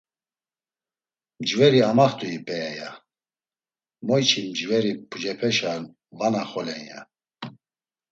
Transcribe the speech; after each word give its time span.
“Mcveri 1.41 1.79
amaxt̆ui 1.89 2.37
p̌ea?” 2.45 2.71
ya; 2.77 2.89
“Moyçi 4.07 4.39
mcveri 4.49 4.91
pucepeşa 5.09 5.73
va 6.17 6.27
naxolen!” 6.33 6.83
ya. 6.89 6.99